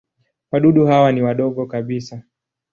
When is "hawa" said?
0.85-1.11